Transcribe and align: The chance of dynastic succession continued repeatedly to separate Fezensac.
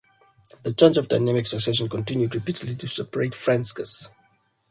The 0.63 0.73
chance 0.73 0.97
of 0.97 1.09
dynastic 1.09 1.45
succession 1.45 1.87
continued 1.87 2.33
repeatedly 2.33 2.73
to 2.75 2.87
separate 2.87 3.33
Fezensac. 3.33 4.09